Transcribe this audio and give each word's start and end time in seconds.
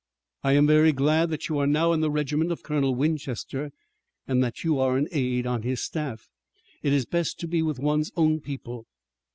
"I 0.43 0.53
am 0.53 0.65
very 0.65 0.93
glad 0.93 1.29
that 1.29 1.47
you 1.47 1.59
are 1.59 1.67
now 1.67 1.93
in 1.93 1.99
the 2.01 2.09
regiment 2.09 2.51
of 2.51 2.63
Colonel 2.63 2.95
Winchester, 2.95 3.69
and 4.27 4.43
that 4.43 4.63
you 4.63 4.79
are 4.79 4.97
an 4.97 5.07
aide 5.11 5.45
on 5.45 5.61
his 5.61 5.79
staff. 5.83 6.27
It 6.81 6.91
is 6.91 7.05
best 7.05 7.39
to 7.41 7.47
be 7.47 7.61
with 7.61 7.77
one's 7.77 8.09
own 8.17 8.39
people. 8.39 8.87